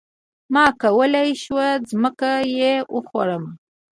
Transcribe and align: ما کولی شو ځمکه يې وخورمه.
ما 0.53 0.65
کولی 0.81 1.29
شو 1.41 1.59
ځمکه 1.89 2.31
يې 2.59 2.73
وخورمه. 2.95 3.51